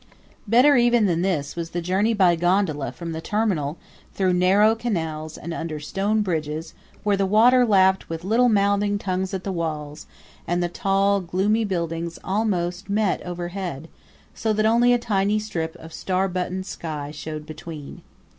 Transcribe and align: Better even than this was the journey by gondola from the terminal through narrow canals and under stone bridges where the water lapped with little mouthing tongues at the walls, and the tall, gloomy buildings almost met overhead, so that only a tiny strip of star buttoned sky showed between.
Better 0.47 0.77
even 0.77 1.05
than 1.05 1.21
this 1.21 1.55
was 1.55 1.69
the 1.69 1.79
journey 1.79 2.15
by 2.15 2.35
gondola 2.35 2.91
from 2.91 3.11
the 3.11 3.21
terminal 3.21 3.77
through 4.15 4.33
narrow 4.33 4.73
canals 4.73 5.37
and 5.37 5.53
under 5.53 5.79
stone 5.79 6.23
bridges 6.23 6.73
where 7.03 7.15
the 7.15 7.27
water 7.27 7.63
lapped 7.67 8.09
with 8.09 8.23
little 8.23 8.49
mouthing 8.49 8.97
tongues 8.97 9.31
at 9.31 9.43
the 9.43 9.51
walls, 9.51 10.07
and 10.47 10.63
the 10.63 10.67
tall, 10.69 11.19
gloomy 11.21 11.63
buildings 11.65 12.17
almost 12.23 12.89
met 12.89 13.21
overhead, 13.21 13.89
so 14.33 14.51
that 14.51 14.65
only 14.65 14.91
a 14.91 14.97
tiny 14.97 15.37
strip 15.37 15.75
of 15.75 15.93
star 15.93 16.27
buttoned 16.27 16.65
sky 16.65 17.11
showed 17.11 17.45
between. 17.45 18.01